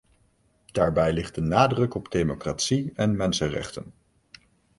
Daarbij 0.71 1.13
ligt 1.13 1.35
de 1.35 1.41
nadruk 1.41 1.95
op 1.95 2.11
democratie 2.11 2.91
en 2.95 3.15
mensenrechten. 3.15 3.93